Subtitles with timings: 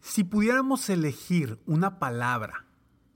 [0.00, 2.66] Si pudiéramos elegir una palabra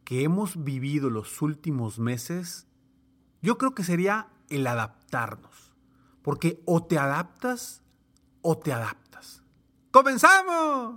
[0.04, 2.66] que hemos vivido los últimos meses,
[3.40, 5.74] yo creo que sería el adaptarnos.
[6.22, 7.82] Porque o te adaptas
[8.42, 9.42] o te adaptas.
[9.90, 10.96] ¡Comenzamos!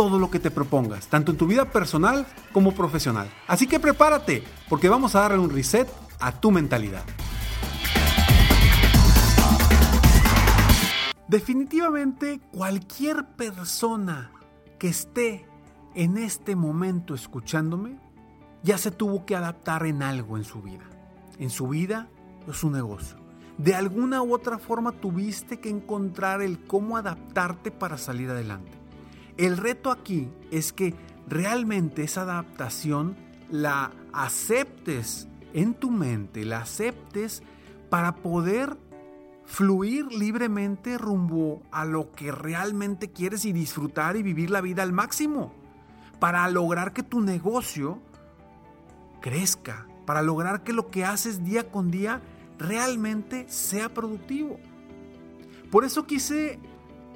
[0.00, 3.30] todo lo que te propongas, tanto en tu vida personal como profesional.
[3.46, 5.86] Así que prepárate, porque vamos a darle un reset
[6.18, 7.04] a tu mentalidad.
[11.28, 14.32] Definitivamente cualquier persona
[14.78, 15.46] que esté
[15.94, 17.98] en este momento escuchándome
[18.62, 20.88] ya se tuvo que adaptar en algo en su vida.
[21.38, 22.08] En su vida
[22.48, 23.18] o su negocio.
[23.58, 28.79] De alguna u otra forma tuviste que encontrar el cómo adaptarte para salir adelante.
[29.40, 30.94] El reto aquí es que
[31.26, 33.16] realmente esa adaptación
[33.48, 37.42] la aceptes en tu mente, la aceptes
[37.88, 38.76] para poder
[39.46, 44.92] fluir libremente rumbo a lo que realmente quieres y disfrutar y vivir la vida al
[44.92, 45.54] máximo.
[46.18, 47.98] Para lograr que tu negocio
[49.22, 52.20] crezca, para lograr que lo que haces día con día
[52.58, 54.58] realmente sea productivo.
[55.70, 56.58] Por eso quise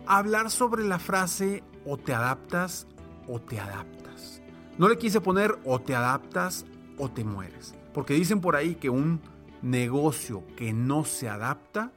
[0.06, 2.86] hablar sobre la frase o te adaptas
[3.28, 4.42] o te adaptas.
[4.78, 6.66] No le quise poner o te adaptas
[6.98, 7.74] o te mueres.
[7.92, 9.20] Porque dicen por ahí que un
[9.62, 11.92] negocio que no se adapta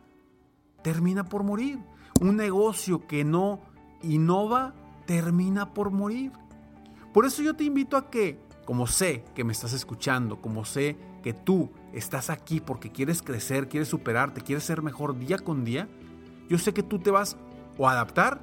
[0.83, 1.79] termina por morir.
[2.21, 3.59] Un negocio que no
[4.01, 4.73] innova
[5.05, 6.31] termina por morir.
[7.13, 10.97] Por eso yo te invito a que, como sé que me estás escuchando, como sé
[11.23, 15.87] que tú estás aquí porque quieres crecer, quieres superarte, quieres ser mejor día con día,
[16.47, 17.37] yo sé que tú te vas
[17.77, 18.39] o a adaptar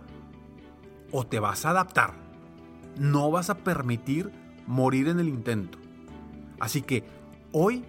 [1.16, 2.12] o te vas a adaptar.
[2.98, 4.32] No vas a permitir
[4.66, 5.78] morir en el intento.
[6.58, 7.04] Así que
[7.52, 7.84] hoy,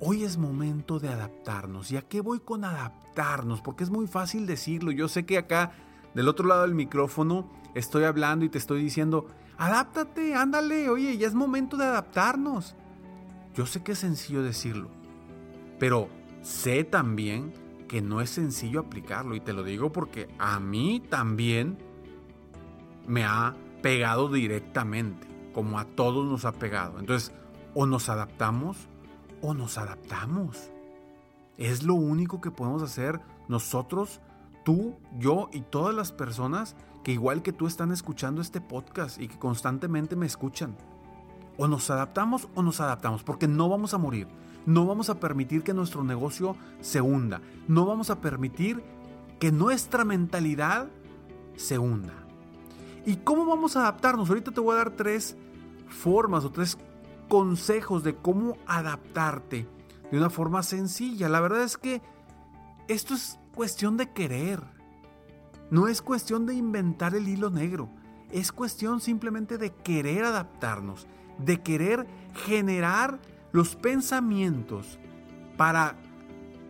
[0.00, 1.92] hoy es momento de adaptarnos.
[1.92, 3.60] ¿Y a qué voy con adaptarnos?
[3.60, 4.90] Porque es muy fácil decirlo.
[4.90, 5.70] Yo sé que acá,
[6.12, 11.28] del otro lado del micrófono, estoy hablando y te estoy diciendo, adáptate, ándale, oye, ya
[11.28, 12.74] es momento de adaptarnos.
[13.54, 14.90] Yo sé que es sencillo decirlo,
[15.78, 16.08] pero
[16.42, 17.52] sé también
[17.86, 21.89] que no es sencillo aplicarlo y te lo digo porque a mí también
[23.06, 26.98] me ha pegado directamente, como a todos nos ha pegado.
[26.98, 27.32] Entonces,
[27.74, 28.88] o nos adaptamos
[29.42, 30.70] o nos adaptamos.
[31.56, 34.20] Es lo único que podemos hacer nosotros,
[34.64, 39.28] tú, yo y todas las personas que igual que tú están escuchando este podcast y
[39.28, 40.76] que constantemente me escuchan.
[41.56, 44.28] O nos adaptamos o nos adaptamos, porque no vamos a morir.
[44.66, 47.40] No vamos a permitir que nuestro negocio se hunda.
[47.66, 48.82] No vamos a permitir
[49.38, 50.88] que nuestra mentalidad
[51.56, 52.14] se hunda.
[53.04, 54.28] ¿Y cómo vamos a adaptarnos?
[54.28, 55.36] Ahorita te voy a dar tres
[55.88, 56.76] formas o tres
[57.28, 59.66] consejos de cómo adaptarte
[60.10, 61.28] de una forma sencilla.
[61.28, 62.02] La verdad es que
[62.88, 64.62] esto es cuestión de querer.
[65.70, 67.88] No es cuestión de inventar el hilo negro.
[68.30, 71.06] Es cuestión simplemente de querer adaptarnos,
[71.38, 72.06] de querer
[72.44, 73.20] generar
[73.52, 74.98] los pensamientos
[75.56, 75.96] para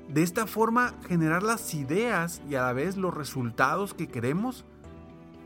[0.09, 4.65] de esta forma generar las ideas y a la vez los resultados que queremos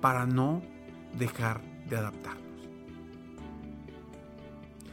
[0.00, 0.62] para no
[1.18, 2.44] dejar de adaptarnos.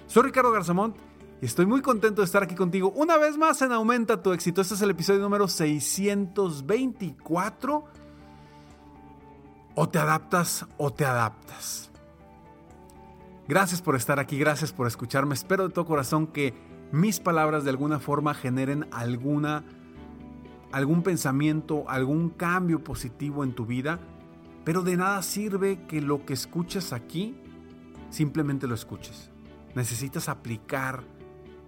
[0.08, 0.98] Soy Ricardo Garzamont
[1.42, 4.62] y estoy muy contento de estar aquí contigo una vez más en Aumenta tu éxito.
[4.62, 7.86] Este es el episodio número 624
[9.76, 11.90] o te adaptas o te adaptas.
[13.48, 15.34] Gracias por estar aquí, gracias por escucharme.
[15.34, 16.54] Espero de todo corazón que
[16.92, 19.64] mis palabras de alguna forma generen alguna
[20.72, 24.00] algún pensamiento, algún cambio positivo en tu vida,
[24.64, 27.36] pero de nada sirve que lo que escuches aquí
[28.10, 29.32] simplemente lo escuches.
[29.76, 31.04] Necesitas aplicar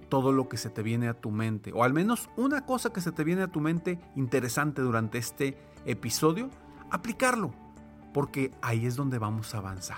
[0.09, 3.01] todo lo que se te viene a tu mente, o al menos una cosa que
[3.01, 6.49] se te viene a tu mente interesante durante este episodio,
[6.91, 7.51] aplicarlo,
[8.13, 9.97] porque ahí es donde vamos a avanzar.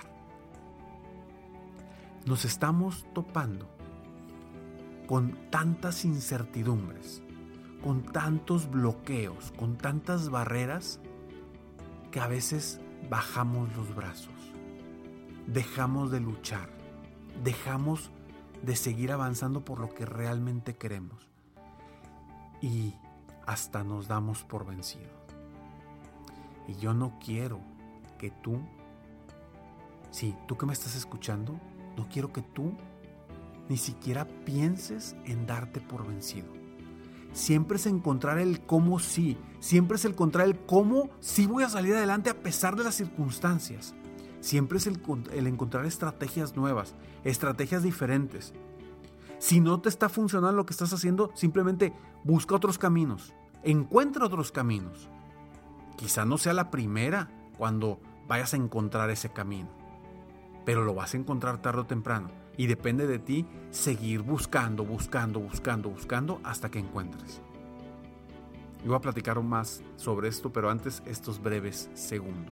[2.25, 3.67] Nos estamos topando
[5.05, 7.21] con tantas incertidumbres,
[7.83, 11.01] con tantos bloqueos, con tantas barreras,
[12.11, 14.33] que a veces bajamos los brazos,
[15.47, 16.69] dejamos de luchar,
[17.43, 18.11] dejamos
[18.61, 21.27] de seguir avanzando por lo que realmente queremos
[22.61, 22.95] y
[23.45, 25.13] hasta nos damos por vencido.
[26.67, 27.59] Y yo no quiero
[28.17, 28.59] que tú,
[30.09, 31.59] sí, tú que me estás escuchando,
[31.95, 32.73] no quiero que tú
[33.69, 36.64] ni siquiera pienses en darte por vencido.
[37.35, 41.93] Siempre es encontrar el cómo sí, siempre es encontrar el cómo sí voy a salir
[41.93, 43.93] adelante a pesar de las circunstancias.
[44.39, 45.01] Siempre es el,
[45.33, 46.95] el encontrar estrategias nuevas,
[47.25, 48.53] estrategias diferentes.
[49.37, 51.91] Si no te está funcionando lo que estás haciendo, simplemente
[52.23, 53.33] busca otros caminos,
[53.63, 55.09] encuentra otros caminos.
[55.97, 57.99] Quizá no sea la primera cuando
[58.29, 59.67] vayas a encontrar ese camino,
[60.63, 65.39] pero lo vas a encontrar tarde o temprano y depende de ti seguir buscando, buscando,
[65.39, 67.41] buscando, buscando hasta que encuentres.
[68.83, 72.54] Yo voy a platicar más sobre esto, pero antes estos breves segundos.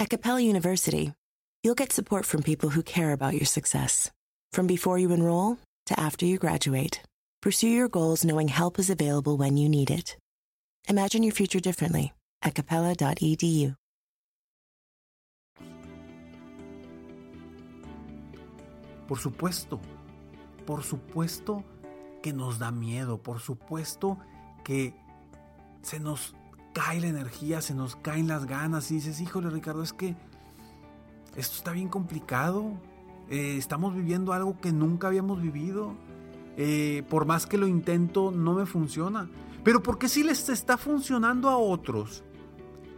[0.00, 1.12] At Capella University,
[1.62, 4.10] you'll get support from people who care about your success.
[4.50, 7.02] From before you enroll to after you graduate,
[7.42, 10.16] pursue your goals knowing help is available when you need it.
[10.88, 13.74] Imagine your future differently at capella.edu.
[19.06, 19.80] Por supuesto,
[20.64, 21.62] por supuesto
[22.22, 24.16] que nos da miedo, por supuesto
[24.64, 24.94] que
[25.82, 26.32] se nos
[26.72, 30.16] cae la energía, se nos caen las ganas y dices, híjole Ricardo, es que
[31.36, 32.72] esto está bien complicado,
[33.28, 35.94] eh, estamos viviendo algo que nunca habíamos vivido,
[36.56, 39.28] eh, por más que lo intento no me funciona,
[39.64, 42.24] pero ¿por qué si les está funcionando a otros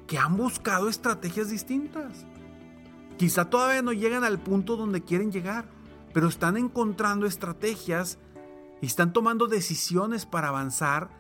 [0.07, 2.27] que han buscado estrategias distintas?
[3.19, 5.67] Quizá todavía no llegan al punto donde quieren llegar
[6.13, 8.19] pero están encontrando estrategias
[8.81, 11.11] y están tomando decisiones para avanzar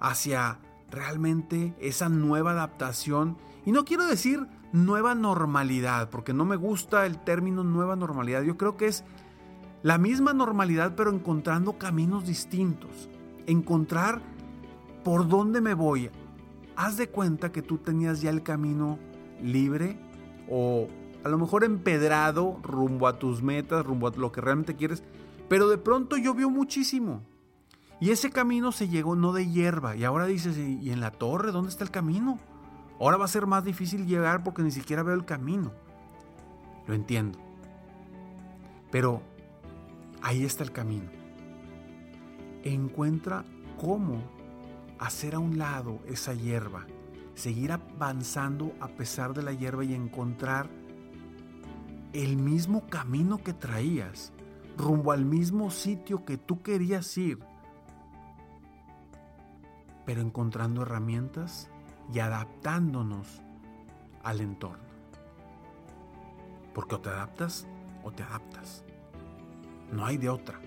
[0.00, 0.58] hacia
[0.90, 3.36] realmente esa nueva adaptación.
[3.64, 8.42] Y no quiero decir nueva normalidad, porque no me gusta el término nueva normalidad.
[8.42, 9.04] Yo creo que es
[9.82, 13.08] la misma normalidad, pero encontrando caminos distintos.
[13.46, 14.20] Encontrar
[15.04, 16.10] por dónde me voy.
[16.76, 18.98] Haz de cuenta que tú tenías ya el camino
[19.42, 19.98] libre
[20.48, 20.88] o
[21.24, 25.02] a lo mejor empedrado rumbo a tus metas, rumbo a lo que realmente quieres,
[25.48, 27.22] pero de pronto llovió muchísimo.
[28.00, 29.94] Y ese camino se llegó no de hierba.
[29.94, 32.38] Y ahora dices, ¿y en la torre dónde está el camino?
[32.98, 35.72] Ahora va a ser más difícil llegar porque ni siquiera veo el camino.
[36.86, 37.38] Lo entiendo.
[38.90, 39.22] Pero
[40.22, 41.10] ahí está el camino.
[42.62, 43.44] Encuentra
[43.78, 44.22] cómo
[44.98, 46.86] hacer a un lado esa hierba,
[47.34, 50.68] seguir avanzando a pesar de la hierba y encontrar
[52.12, 54.32] el mismo camino que traías,
[54.76, 57.38] rumbo al mismo sitio que tú querías ir,
[60.10, 61.70] pero encontrando herramientas
[62.12, 63.28] y adaptándonos
[64.24, 64.82] al entorno.
[66.74, 67.68] Porque o te adaptas
[68.02, 68.84] o te adaptas.
[69.92, 70.58] No hay de otra.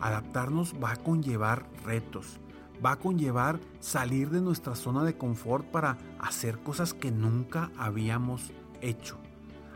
[0.00, 2.40] Adaptarnos va a conllevar retos,
[2.82, 8.54] va a conllevar salir de nuestra zona de confort para hacer cosas que nunca habíamos
[8.80, 9.18] hecho,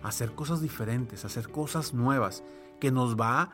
[0.03, 2.43] hacer cosas diferentes, hacer cosas nuevas,
[2.81, 3.51] que nos va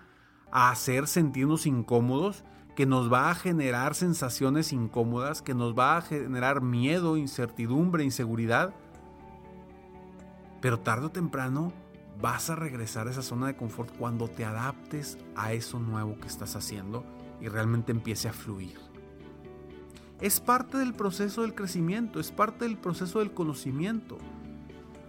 [0.52, 2.44] a hacer sentirnos incómodos,
[2.76, 8.74] que nos va a generar sensaciones incómodas, que nos va a generar miedo, incertidumbre, inseguridad.
[10.60, 11.72] Pero tarde o temprano
[12.20, 16.28] vas a regresar a esa zona de confort cuando te adaptes a eso nuevo que
[16.28, 17.02] estás haciendo
[17.40, 18.78] y realmente empiece a fluir.
[20.20, 24.18] Es parte del proceso del crecimiento, es parte del proceso del conocimiento.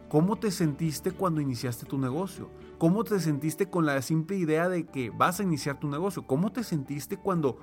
[0.08, 2.50] ¿Cómo te sentiste cuando iniciaste tu negocio?
[2.77, 6.27] ¿Cómo te sentiste con la simple idea de que vas a iniciar tu negocio?
[6.27, 7.57] ¿Cómo te sentiste cuando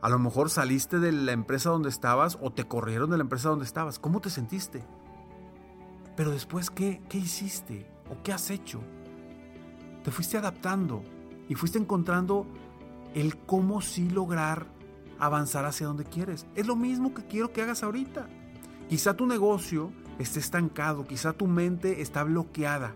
[0.00, 3.48] a lo mejor saliste de la empresa donde estabas o te corrieron de la empresa
[3.48, 3.98] donde estabas?
[3.98, 4.84] ¿Cómo te sentiste?
[6.14, 7.90] Pero después, ¿qué, qué hiciste?
[8.10, 8.80] ¿O qué has hecho?
[10.04, 11.02] Te fuiste adaptando
[11.48, 12.46] y fuiste encontrando
[13.14, 14.66] el cómo sí lograr
[15.18, 16.46] avanzar hacia donde quieres.
[16.54, 18.28] Es lo mismo que quiero que hagas ahorita.
[18.88, 22.94] Quizá tu negocio esté estancado, quizá tu mente está bloqueada.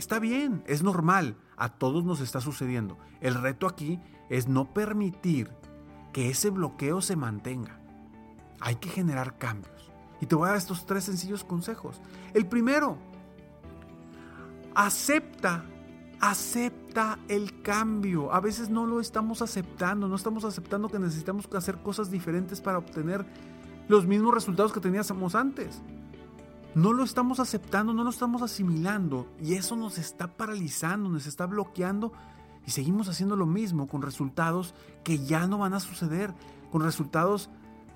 [0.00, 2.96] Está bien, es normal, a todos nos está sucediendo.
[3.20, 5.50] El reto aquí es no permitir
[6.14, 7.78] que ese bloqueo se mantenga.
[8.60, 9.92] Hay que generar cambios.
[10.18, 12.00] Y te voy a dar estos tres sencillos consejos.
[12.32, 12.96] El primero,
[14.74, 15.66] acepta
[16.18, 18.32] Acepta el cambio.
[18.32, 22.78] A veces no lo estamos aceptando, no estamos aceptando que necesitamos hacer cosas diferentes para
[22.78, 23.26] obtener
[23.88, 25.82] los mismos resultados que teníamos antes.
[26.74, 31.46] No lo estamos aceptando, no lo estamos asimilando y eso nos está paralizando, nos está
[31.46, 32.12] bloqueando
[32.64, 34.72] y seguimos haciendo lo mismo con resultados
[35.02, 36.32] que ya no van a suceder,
[36.70, 37.50] con resultados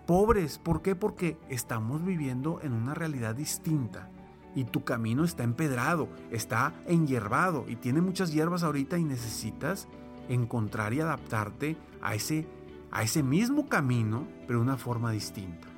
[0.06, 0.58] pobres.
[0.58, 0.96] ¿Por qué?
[0.96, 4.10] Porque estamos viviendo en una realidad distinta
[4.56, 9.86] y tu camino está empedrado, está enhierbado y tiene muchas hierbas ahorita y necesitas
[10.28, 12.48] encontrar y adaptarte a ese,
[12.90, 15.68] a ese mismo camino, pero de una forma distinta.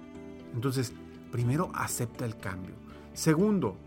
[0.55, 0.95] Entonces,
[1.31, 2.86] primero acepta el cambio.
[3.16, 3.78] Segundo,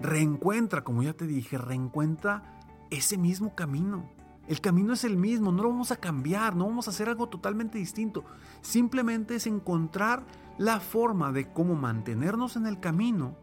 [0.00, 2.58] reencuentra, como ya te dije, reencuentra
[2.90, 4.10] ese mismo camino.
[4.48, 7.28] El camino es el mismo, no lo vamos a cambiar, no vamos a hacer algo
[7.28, 8.24] totalmente distinto.
[8.60, 10.24] Simplemente es encontrar
[10.58, 13.36] la forma de cómo mantenernos en el camino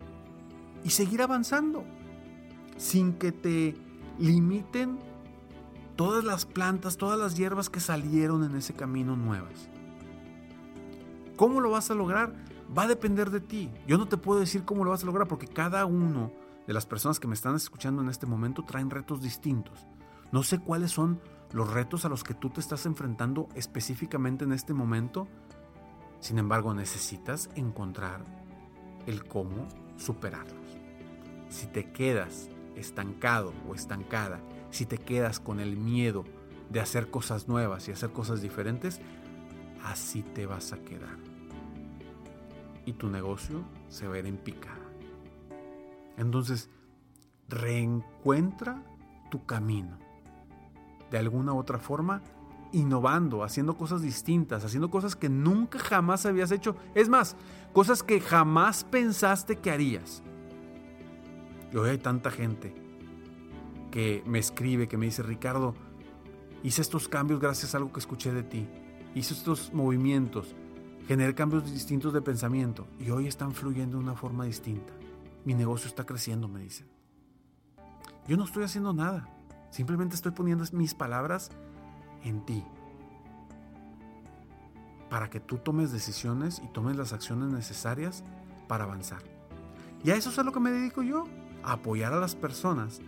[0.83, 1.85] y seguir avanzando
[2.75, 3.77] sin que te
[4.19, 4.99] limiten
[5.95, 9.69] todas las plantas, todas las hierbas que salieron en ese camino nuevas.
[11.37, 12.46] ¿Cómo lo vas a lograr?
[12.75, 13.71] Va a depender de ti.
[13.87, 16.31] Yo no te puedo decir cómo lo vas a lograr porque cada uno
[16.65, 19.87] de las personas que me están escuchando en este momento traen retos distintos.
[20.31, 21.21] No sé cuáles son
[21.53, 25.27] los retos a los que tú te estás enfrentando específicamente en este momento,
[26.19, 28.25] sin embargo, necesitas encontrar
[29.05, 30.77] el cómo superarlos.
[31.49, 36.25] Si te quedas estancado o estancada, si te quedas con el miedo
[36.69, 38.99] de hacer cosas nuevas y hacer cosas diferentes,
[39.83, 41.36] así te vas a quedar.
[42.87, 44.89] Y tu negocio se verá en picada.
[46.17, 46.71] Entonces,
[47.47, 48.83] reencuentra
[49.29, 49.99] tu camino.
[51.11, 52.23] De alguna u otra forma,
[52.71, 56.75] innovando, haciendo cosas distintas, haciendo cosas que nunca jamás habías hecho.
[56.95, 57.35] Es más,
[57.73, 60.23] cosas que jamás pensaste que harías.
[61.71, 62.73] Y hoy hay tanta gente
[63.91, 65.75] que me escribe, que me dice, Ricardo,
[66.63, 68.67] hice estos cambios gracias a algo que escuché de ti.
[69.13, 70.55] Hice estos movimientos,
[71.07, 74.93] generé cambios distintos de pensamiento y hoy están fluyendo de una forma distinta.
[75.45, 76.87] Mi negocio está creciendo, me dicen.
[78.27, 79.29] Yo no estoy haciendo nada,
[79.71, 81.49] simplemente estoy poniendo mis palabras
[82.23, 82.63] en ti
[85.09, 88.25] para que tú tomes decisiones y tomes las acciones necesarias
[88.67, 89.21] para avanzar.
[90.03, 91.23] Y a eso es a lo que me dedico yo,
[91.63, 92.99] a apoyar a las personas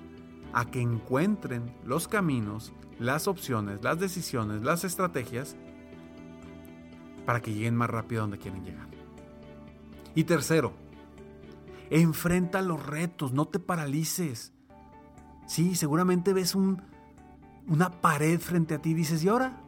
[0.53, 5.57] a que encuentren los caminos, las opciones, las decisiones, las estrategias
[7.29, 8.87] para que lleguen más rápido a donde quieren llegar.
[10.15, 10.73] Y tercero,
[11.91, 14.51] enfrenta los retos, no te paralices.
[15.45, 16.81] Sí, seguramente ves un,
[17.67, 19.61] una pared frente a ti y dices, ¿y ahora?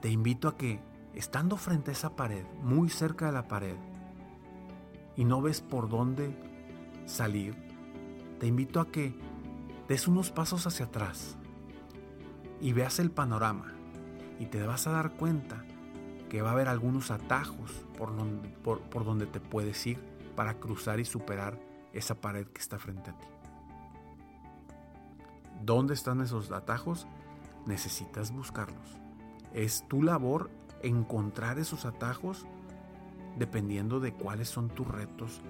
[0.00, 0.78] Te invito a que,
[1.12, 3.74] estando frente a esa pared, muy cerca de la pared,
[5.16, 6.38] y no ves por dónde
[7.06, 7.56] salir,
[8.38, 9.12] te invito a que
[9.88, 11.36] des unos pasos hacia atrás
[12.60, 13.72] y veas el panorama
[14.38, 15.65] y te vas a dar cuenta
[16.28, 19.98] que va a haber algunos atajos por donde, por, por donde te puedes ir
[20.34, 21.58] para cruzar y superar
[21.92, 23.26] esa pared que está frente a ti.
[25.64, 27.06] ¿Dónde están esos atajos?
[27.66, 28.98] Necesitas buscarlos.
[29.54, 30.50] Es tu labor
[30.82, 32.46] encontrar esos atajos
[33.38, 35.40] dependiendo de cuáles son tus retos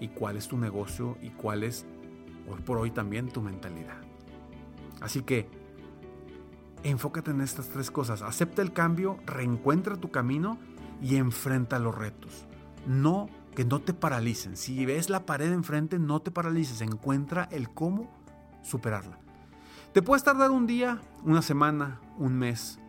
[0.00, 1.86] y cuál es tu negocio y cuál es
[2.50, 3.96] hoy por hoy también tu mentalidad.
[5.00, 5.48] Así que
[6.84, 8.22] enfócate en estas tres cosas.
[8.22, 10.58] Acepta el cambio, reencuentra tu camino
[11.02, 12.46] y enfrenta los retos.
[12.86, 14.56] No que no te paralicen.
[14.56, 16.80] Si ves la pared enfrente, no te paralices.
[16.80, 18.10] Encuentra el cómo
[18.62, 19.18] superarla.
[19.92, 22.80] Te puedes tardar un día, una semana, un mes,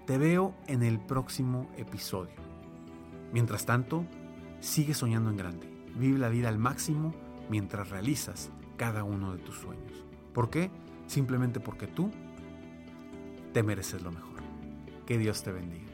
[0.06, 2.34] Te veo en el próximo episodio.
[3.32, 4.04] Mientras tanto,
[4.60, 5.70] sigue soñando en grande.
[5.96, 7.14] Vive la vida al máximo
[7.48, 10.04] mientras realizas cada uno de tus sueños.
[10.32, 10.70] ¿Por qué?
[11.06, 12.10] Simplemente porque tú
[13.52, 14.42] te mereces lo mejor.
[15.06, 15.93] Que Dios te bendiga.